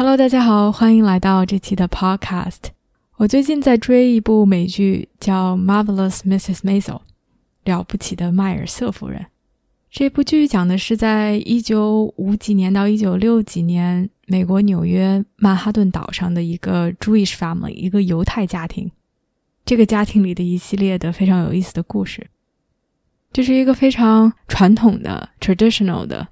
[0.00, 2.70] Hello，大家好，欢迎来到这期的 Podcast。
[3.18, 6.60] 我最近在追一部美剧，叫《Marvelous Mrs.
[6.60, 6.80] Maisel》，
[7.64, 9.26] 了不起的迈尔瑟夫人。
[9.90, 18.90] 这部剧讲的是在一九五几年到一九六几年，美国纽约曼哈顿岛上的一个 Jewish family，一个犹太家庭。
[19.66, 22.26] 这个家庭里的一系列的非常有意思的故事。
[23.34, 26.28] 这是一个非常传统的 traditional 的，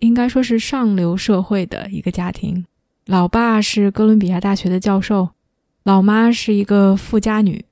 [0.00, 2.66] 应该说是上流社会的一个家庭。
[3.08, 5.30] 老爸是哥伦比亚大学的教授，
[5.82, 7.64] 老妈是一个富家女，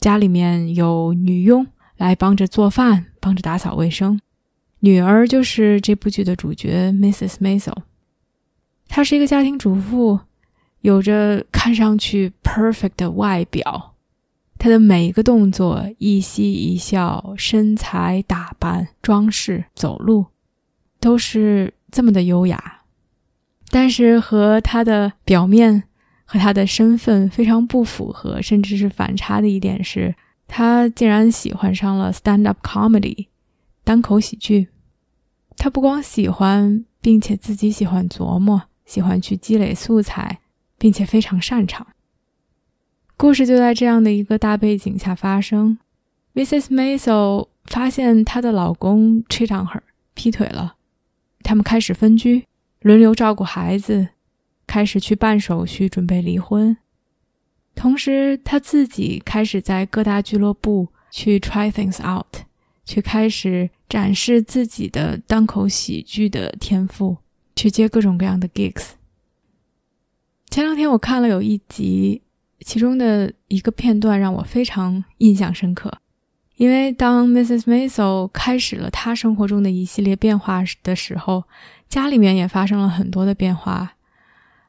[0.00, 1.64] 家里面有女佣
[1.96, 4.20] 来帮着做饭，帮着打扫卫生。
[4.80, 7.34] 女儿就是这部剧的主角 Mrs.
[7.34, 7.76] Maisel，
[8.88, 10.18] 她是一个家庭主妇，
[10.80, 13.94] 有着看上去 perfect 的外表，
[14.58, 20.26] 她的每一个动作、一吸一笑、身材打扮、装饰、走路，
[20.98, 22.79] 都是这么的优雅。
[23.70, 25.84] 但是和他的表面
[26.24, 30.14] 和他的身份非常不符合，甚至是反差的一点是，
[30.46, 33.28] 他竟然喜欢上了 stand-up comedy
[33.84, 34.68] 单口喜剧。
[35.56, 40.40] 他不光喜欢，并且自己喜欢琢磨，喜欢去积累素材，
[40.78, 41.86] 并且非常擅长。
[43.16, 45.78] 故事就在这样的一个大背景下发生。
[46.34, 46.68] Mrs.
[46.68, 49.80] Maisel 发现她的老公 cheat on her
[50.14, 50.76] 劈腿了，
[51.42, 52.46] 他们开始分居。
[52.80, 54.08] 轮流照顾孩子，
[54.66, 56.76] 开始去办手续，准备离婚。
[57.74, 62.42] 同时，他自己开始在各大俱乐部去 try things out，
[62.84, 67.18] 去开始展示自己的单口喜剧的天赋，
[67.54, 68.92] 去接各种各样的 gigs。
[70.48, 72.22] 前两天我看了有一集，
[72.60, 76.00] 其中的一个片段让我非常印象深刻，
[76.60, 77.62] 因为当 Mrs.
[77.62, 81.44] Maisel 开始了她生活中的一系列变化的时候。
[81.88, 83.94] 家里面也发生了很多的变化，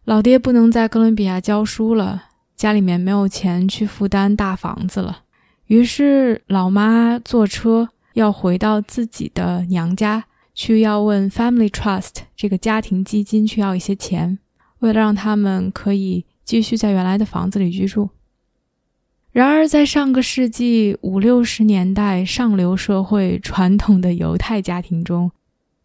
[0.05, 2.23] 老爹不能在哥伦比亚教书了，
[2.55, 5.19] 家里面没有钱去负担大房子了，
[5.67, 10.23] 于是老妈坐车要回到自己的娘家
[10.55, 14.39] 去，要问 Family Trust 这个家庭基金去要一些钱，
[14.79, 18.09] 为了让他们可以继续在原来的房子里居住。
[19.31, 25.31] 然而，在上个世纪五六十年代上流社会传统的犹太家庭中。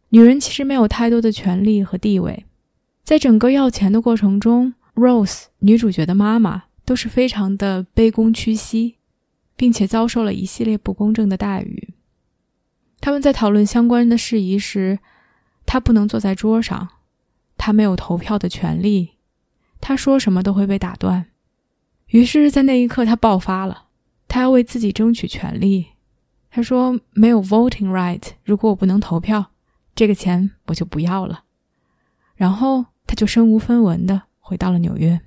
[0.09, 2.45] 女人其实没有太多的权利和地位，
[3.05, 8.97] 在整个要钱的过程中，Rose 女主角的妈妈都是非常的卑躬屈膝，
[9.57, 11.95] 并且遭受了一系列不公正的待遇。
[13.01, 14.99] 他们在讨论相关的事宜时，
[15.65, 16.89] 她不能坐在桌上，
[17.57, 19.11] 她没有投票的权利，
[19.81, 21.27] 她说什么都会被打断。
[22.09, 23.89] 于是，在那一刻，他爆发了，
[24.29, 25.87] 他要为自己争取权利。
[26.51, 29.53] 他说：“没有 voting right，如果我不能投票。”
[29.95, 31.45] 这个钱我就不要了，
[32.35, 35.21] 然后他就身无分文的回到了纽约。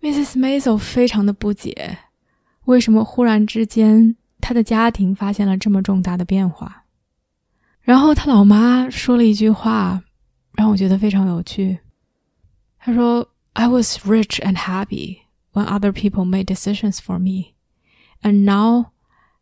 [0.00, 0.38] Mrs.
[0.38, 1.98] Maisel 非常的不解，
[2.64, 6.84] 为什么忽然之间他的家庭发现了这么重大的变化？
[7.82, 10.02] 然后他老妈说了一句话，
[10.54, 11.78] 让我觉得非常有趣。
[12.78, 17.53] 他说 ：“I was rich and happy when other people made decisions for me,
[18.21, 18.91] and now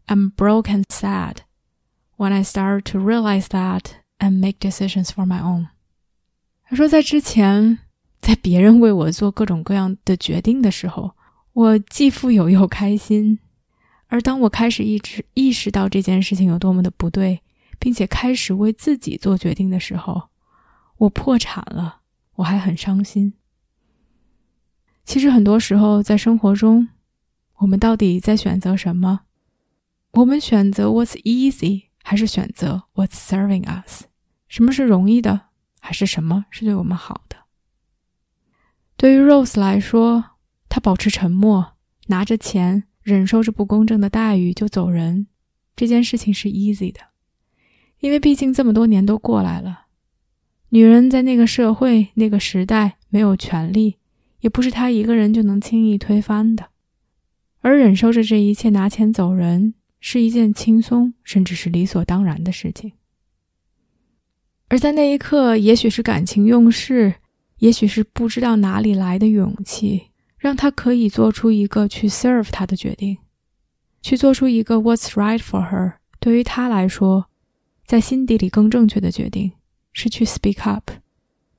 [0.08, 1.44] I'm broke and sad.”
[2.18, 5.70] When I start to realize that and make decisions for my own，
[6.70, 7.80] 他说，在之前，
[8.20, 11.16] 在别人为我做各种各样的决定的时候，
[11.54, 13.40] 我既富有又开心；
[14.08, 17.42] 而当我开始意识意识到这件事情有多么的不对，
[17.80, 20.30] 并且开始为自己做决定的时候，
[20.98, 22.02] 我破产了，
[22.36, 23.34] 我还很伤心。
[25.07, 26.89] 其实很多时候，在生活中，
[27.59, 29.21] 我们到底在选择什么？
[30.11, 31.85] 我们选择 What's easy。
[32.09, 34.05] 还是选择 What's serving us？
[34.47, 35.49] 什么是容易的？
[35.81, 37.37] 还是什么是对我们好的？
[38.97, 40.25] 对于 Rose 来说，
[40.69, 41.73] 她保持沉默，
[42.07, 45.27] 拿着钱，忍受着不公正的待遇就走人，
[45.75, 47.01] 这件事情是 easy 的，
[47.99, 49.87] 因为毕竟这么多年都过来了。
[50.69, 53.97] 女人在那个社会、那个时代没有权利，
[54.47, 56.69] 也不是他一个人就能轻易推翻的，
[57.63, 59.75] 而忍受着这一切，拿钱走人。
[59.99, 62.93] 是一件轻松，甚至是理所当然的事情。
[64.69, 67.15] 而在那一刻，也许是感情用事，
[67.59, 73.19] 也许是不知道哪里来的勇气，让他可以做出一个去 serve 他的决定，
[74.01, 75.95] 去做出一个 what's right for her。
[76.21, 77.27] 对于他来说，
[77.85, 79.51] 在心底里更正确的决定
[79.93, 80.93] 是去 speak up，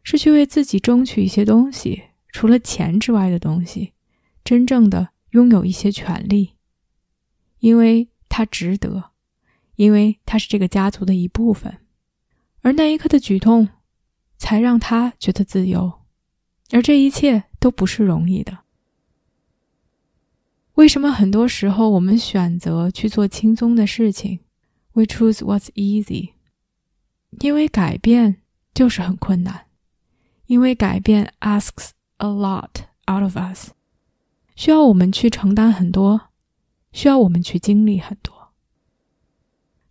[0.03, 2.03] 是去为自己争取一些东西，
[2.37, 3.93] 除了钱之外的东西，
[4.43, 6.53] 真正的拥有一些权利，
[7.57, 9.09] 因为他值得，
[9.73, 11.79] 因为他是这个家族的一部分。
[12.61, 13.69] 而那一刻的举动，
[14.37, 15.91] 才让他觉得自由，
[16.69, 18.59] 而这一切都不是容易的。
[20.75, 24.41] 为什么很多时候我们选择去做轻松的事情
[24.93, 26.33] ？We choose what's easy。
[27.39, 28.43] 因为改变
[28.75, 29.65] 就是很困难，
[30.45, 33.71] 因为改变 asks a lot out of us，
[34.55, 36.29] 需要我们去承担很多，
[36.91, 38.53] 需要我们去经历很多。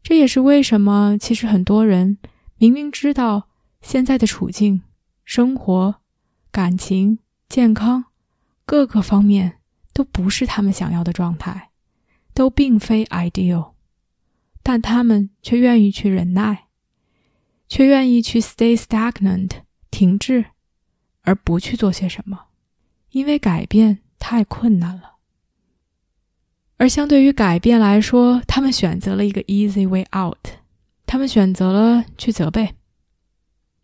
[0.03, 2.19] 这也是为什么其实很多人。
[2.59, 3.49] 明明知道
[3.83, 4.83] 现在的处境、
[5.25, 5.97] 生活、
[6.51, 7.19] 感情、
[7.51, 8.07] 健康
[8.65, 9.59] 各个方面
[9.93, 11.71] 都不是他们想要的状态，
[12.33, 13.73] 都并非 ideal，
[14.63, 16.69] 但他们却愿意去忍耐，
[17.69, 19.51] 却愿意去 stay stagnant
[19.91, 20.47] 停滞，
[21.27, 22.47] 而不去做些什么，
[23.11, 25.17] 因为改变太困难了。
[26.79, 30.39] 而相对于改变来说，他们选择了一个 easy way out。
[31.07, 32.75] 他们选择了去责备，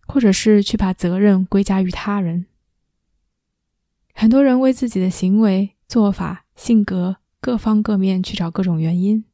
[0.07, 2.47] 或者是去把责任归加于他人。
[4.13, 9.25] 很多人为自己的行为、做法、性格各方各面去找各种原因，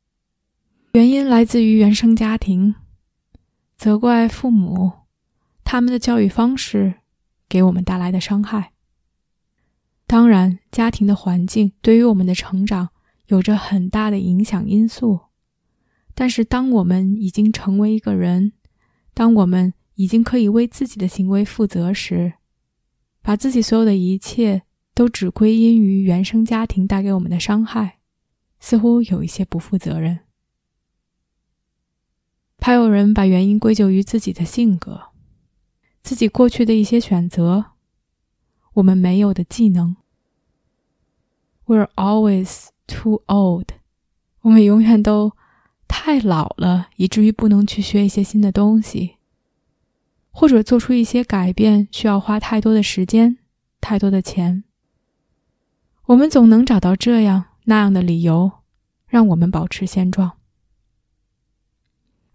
[0.92, 2.74] 原因来自于原生家庭，
[3.76, 4.92] 责怪父母，
[5.64, 6.94] 他们的教育方式
[7.48, 8.72] 给我们带来的伤害。
[10.06, 12.90] 当然，家庭的环境对于我们的成长
[13.26, 15.20] 有着很大的影响因素。
[16.14, 18.52] 但是，当我们已经成为一个人，
[19.14, 22.34] 当我们已经可以为自己的行为负责时，
[23.22, 24.62] 把自己所有的一切
[24.94, 27.98] 都只归因于原生家庭带给我们的伤害，
[28.58, 30.20] 似乎有一些不负责任。
[32.60, 35.10] 还有人把原因归咎于自己的性格、
[36.08, 37.72] 自己过去的一些选择、
[38.72, 39.96] 我们没有的技能。
[41.66, 43.66] We're always too old。
[44.40, 45.32] 我们永远都。
[45.86, 49.16] 太老了，以至于不能去学一些新的东西，
[50.30, 53.36] 或者做出一些改变需要花太多的时间、
[53.78, 54.64] 太多的钱。
[56.06, 58.50] 我们总能找到这样那样的理由，
[59.06, 60.38] 让我们保持现状。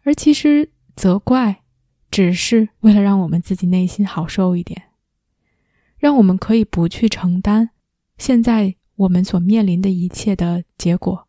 [0.03, 1.62] 而其实责怪，
[2.13, 4.83] 只是为了让我们自己内心好受一点，
[5.98, 7.71] 让我们可以不去承担
[8.19, 11.27] 现在我们所面临的一切的结果。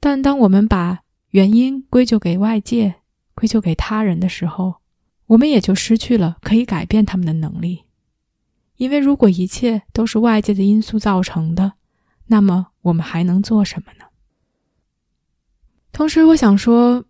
[0.00, 2.96] 但当我们把原因归咎给外界、
[3.36, 4.80] 归咎给他人的时候，
[5.26, 7.84] 我们也就失去了可以改变他们的能力。
[8.74, 11.74] 因为如果一切都是外界的因素造成的，
[12.26, 14.06] 那么我们还能做什么呢？
[15.92, 17.04] 同时，我想说，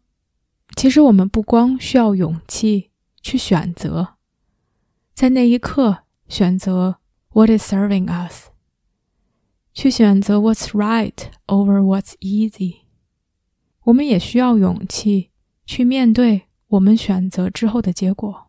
[0.77, 4.15] 其实我们不光需要勇气去选择，
[5.15, 6.99] 在那一刻选择
[7.31, 8.49] What is serving us。
[9.75, 11.15] 去选择 what's right
[11.47, 12.79] over what's easy，
[13.85, 15.31] 我们也需要勇气
[15.65, 18.49] 去面对我们选择之后的结果，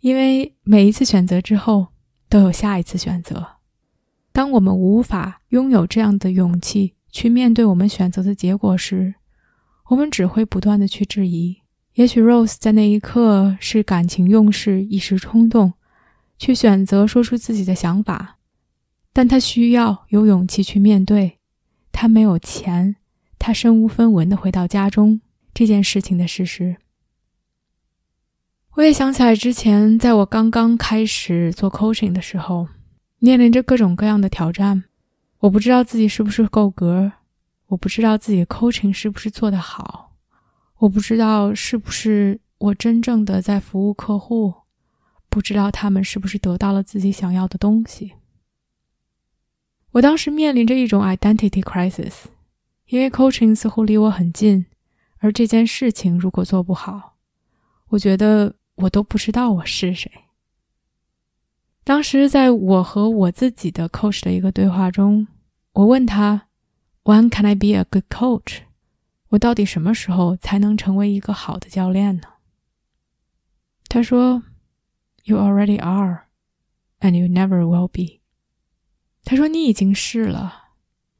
[0.00, 1.88] 因为每一次选择之后
[2.28, 3.56] 都有下一次选择。
[4.32, 9.14] 当我们无法拥有这样的勇气去面对我们选择的结果时，
[9.88, 11.58] 我们只会不断的去质疑。
[11.94, 15.72] 也许 Rose 在那一刻是感情用事、一时冲动，
[16.38, 18.38] 去选择说出自己的想法。
[19.12, 21.38] 但他需要有勇气去面对，
[21.90, 22.96] 他没有钱，
[23.38, 25.22] 他身无分文的回到家中
[25.54, 26.76] 这件事情的事实。
[28.72, 32.68] 我也想起来之前，在我刚刚开始做 coaching 的时候，
[33.18, 34.84] 面临着各种各样的挑战。
[35.38, 37.12] 我不知道自己是不是够格，
[37.68, 40.16] 我不知道自己 coaching 是不是做得好，
[40.78, 44.54] 我不知道是不是我真正的在服务客户，
[45.28, 48.14] 不知道他们是不是得到了自己想要的东西。
[49.92, 52.26] 我当时面临着一种 identity crisis，
[52.86, 54.66] 因为 coaching 似乎离我很近，
[55.18, 57.16] 而这件事情如果做不好，
[57.88, 60.10] 我觉得我都不知道我是谁。
[61.82, 65.26] 当时在我和我自己的 coach 的一个对话中，
[65.72, 66.45] 我问他
[67.06, 68.62] ：“When can I be a good coach？”
[69.28, 72.28] 我到底什么时候才能成为一个好的教练呢？
[73.88, 74.42] 他说
[75.22, 76.26] ：“You already are,
[76.98, 78.20] and you never will be。”
[79.24, 80.70] 他说：“你已经是了，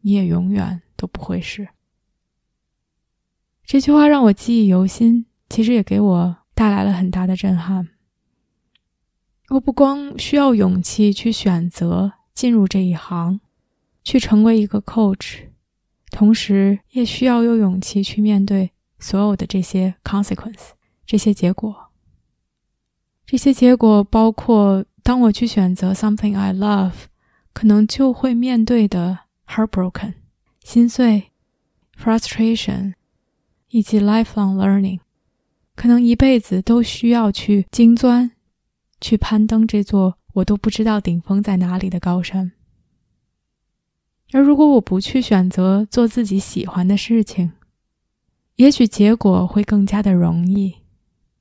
[0.01, 1.69] 你也永远都不会是。”
[3.65, 7.89] 这句话让我记忆犹新，其实也给我带来了很大的震撼。
[9.51, 13.41] 我不光需要勇气去选择进入这一行，
[14.03, 15.49] 去成为一个 coach，
[16.17, 20.71] 同时也需要有勇气去面对所有的这些 consequence，
[21.05, 21.91] 这些结果。
[23.27, 26.95] 这些结果包括，当我去选择 something I love，
[27.53, 30.15] 可能就会面对的 heartbroken，
[30.65, 31.33] 心碎
[32.03, 32.95] ，frustration，
[33.69, 35.01] 以及 lifelong learning，
[35.75, 38.31] 可能一辈子都需要去精钻。
[39.03, 42.53] 去攀登这座我都不知道顶峰在哪里的高山。
[44.37, 47.53] 而如果我不去选择做自己喜欢的事情，
[48.57, 50.75] 也许结果会更加的容易。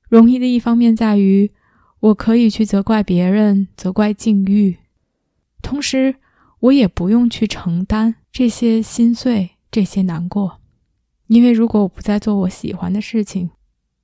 [0.08, 1.52] 容易的一方面在于，
[2.00, 4.78] 我可以去责怪别人、责怪境遇，
[5.62, 6.16] 同时
[6.62, 10.62] 我也不用去承担这些心碎、这些难过。
[11.28, 13.50] 因为如果我不再做我喜欢的事情，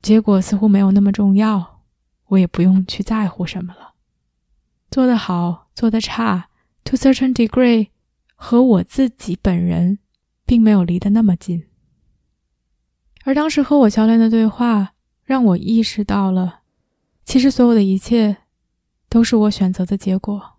[0.01, 1.79] 结果似乎没有那么重要。
[2.27, 3.93] 我也不用去在乎什么了，
[4.89, 6.49] 做得好，做得差
[6.83, 7.87] ，to certain degree，
[8.43, 9.99] 和我自己本人
[10.47, 11.67] 并没有离得那么近。
[13.23, 14.93] 而当时和我教练的对话，
[15.23, 16.61] 让我意识到了，
[17.23, 18.37] 其实所有的一切
[19.07, 20.53] 都是我选择的结果。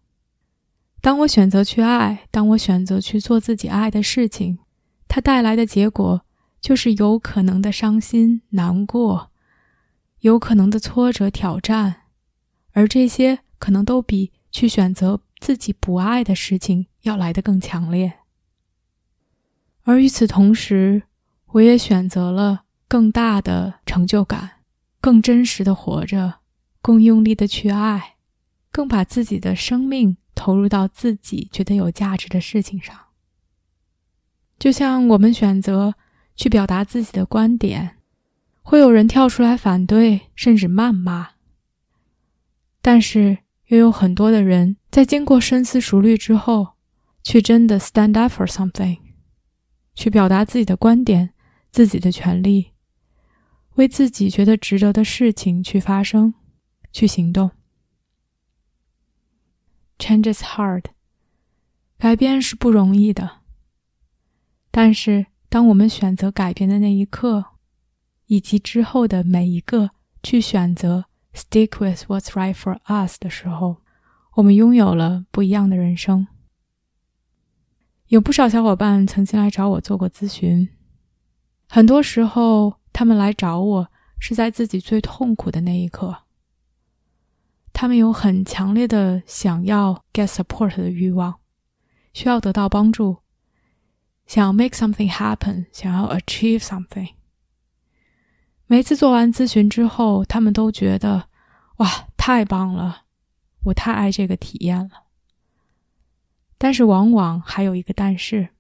[1.01, 4.61] 当我选择去爱，当我选择去做自己爱的事情，
[5.09, 6.25] 它带来的结果
[6.61, 9.33] 就是有可能的伤心、难过。
[10.21, 12.03] 有可能的挫折、挑战，
[12.71, 18.15] 而这些可能都比去选择自己不爱的事情要来得更强烈。
[19.83, 21.03] 而与此同时，
[21.49, 24.63] 我也选择了更大的成就感，
[25.01, 26.41] 更真实的活着，
[26.81, 28.17] 更用力的去爱，
[28.71, 32.97] 更把自己的生命投入到自己觉得有价值的事情上。
[34.59, 35.95] 就像我们选择
[36.37, 37.99] 去表达自己的观点。
[38.65, 41.31] 会有人跳出来反对，甚至谩骂。
[42.81, 46.72] 但是，又有很多的人在经过深思熟虑之后，
[47.23, 48.99] 去真的 stand up for something，
[49.95, 51.35] 去表达自己的观点、
[51.71, 52.73] 自己的权利，
[53.75, 56.35] 为自己觉得值得的事情去发声、
[56.93, 57.51] 去行动。
[59.99, 60.87] Change is hard，
[61.97, 63.43] 改变是不容易的。
[64.73, 67.45] 但是，当我们选择改变的那一刻，
[68.27, 69.91] 以及之后的每一个
[70.23, 73.83] 去选择 stick with what's right for us 的时候，
[74.35, 76.27] 我们拥有了不一样的人生。
[78.13, 80.69] 有不少小伙伴曾经来找我做过咨询，
[81.71, 83.89] 很多时候他们来找我
[84.19, 86.15] 是在自己最痛苦的那一刻，
[87.73, 91.37] 他们有很强烈的想要 get support 的欲望，
[92.13, 93.17] 需要得到帮助，
[94.27, 97.15] 想要 make something happen，想要 achieve something。
[98.67, 101.31] 每次做完咨询之后，他们都觉得，
[101.79, 101.89] 哇，
[102.19, 103.05] 太棒了，
[103.65, 105.02] 我太爱这个体验了。
[106.63, 108.51] 但是往往还有一个但是，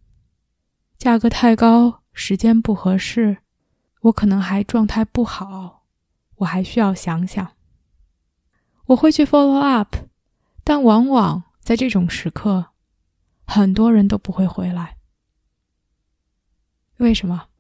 [0.99, 3.37] 价格太高，时间不合适，
[4.01, 5.85] 我可能还状态不好，
[6.39, 7.53] 我还需要想想。
[8.87, 9.95] 我会去 follow up，
[10.65, 12.73] 但往往在这种时刻，
[13.47, 14.97] 很多人都不会回来。
[16.97, 17.51] 为什么？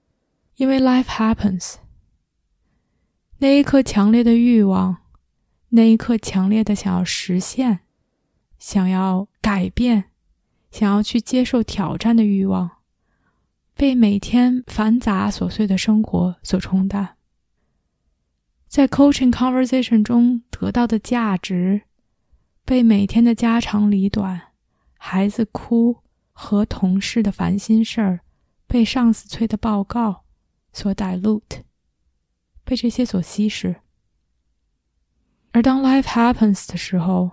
[0.56, 1.76] 因为 life happens。
[3.38, 4.96] 那一刻强烈的欲望，
[5.68, 7.82] 那一刻强烈的想要实现、
[8.58, 10.10] 想要改变、
[10.72, 12.78] 想要去接受挑战的欲望，
[13.74, 17.16] 被每天繁杂琐碎的生活所冲淡。
[18.66, 21.82] 在 coaching conversation 中得到的价值，
[22.64, 24.40] 被每天的家长里短、
[24.96, 25.98] 孩子哭
[26.32, 28.20] 和同事的烦心事儿、
[28.66, 30.24] 被上司催的报告
[30.72, 31.60] 所 dilute。
[32.64, 33.82] 被这些所稀释，
[35.50, 37.32] 而当 life happens 的时候，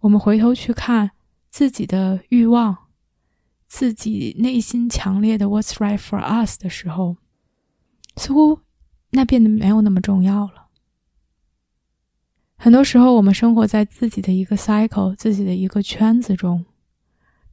[0.00, 1.12] 我们回头去看
[1.52, 2.88] 自己的欲望，
[3.68, 7.18] 自己内心强烈的 "What's right for us" 的时候，
[8.16, 8.60] 似乎
[9.10, 10.68] 那变得没有那么重要了。
[12.56, 16.64] 很多时候，我们生活在自己的一个 cycle，自己的一个圈子中，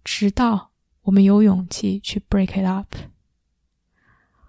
[0.04, 0.72] 直到
[1.04, 2.96] 我们有勇气去 break it up。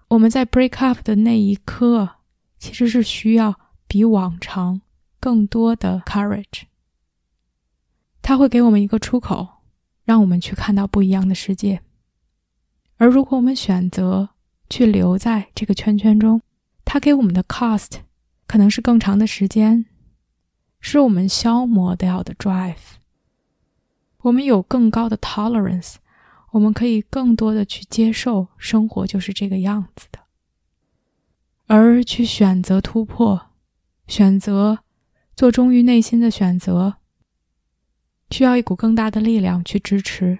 [0.07, 2.15] 我们在 break up 的那一刻。
[2.61, 4.81] 其实是需要比往常
[5.19, 6.65] 更多的 courage。
[8.21, 9.47] 它会给我们一个出口，
[10.03, 11.81] 让我们去看到不一样的世界。
[12.97, 14.29] 而如果我们选择
[14.69, 16.41] 去留在这个圈圈中，
[16.85, 18.01] 它给我们的 cost
[18.47, 19.85] 可能是更长的时间，
[20.79, 22.75] 是我们消磨掉的 drive。
[24.21, 25.95] 我们有更高的 tolerance，
[26.51, 30.19] 我们可以更多的去接受生活就是这个样子的。
[31.65, 33.47] 而去选择突破，
[34.05, 34.79] 选择
[35.35, 36.97] 做忠于内心的选择，
[38.31, 40.39] 需要一股更大的力量去支持，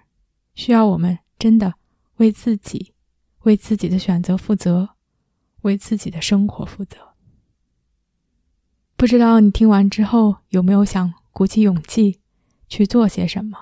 [0.56, 1.76] 需要我们真的
[2.16, 2.94] 为自己、
[3.42, 4.92] 为自己的选择负责，
[5.62, 7.16] 为自己的生活负责。
[8.96, 12.22] 不知道你听完之后有没有想鼓起勇气
[12.70, 13.58] 去做些什么，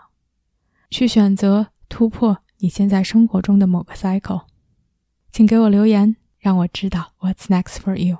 [0.90, 4.46] 去选择突破你现在生活中的某个 cycle？
[5.32, 8.20] 请给我留言，让我知道 What's next for you。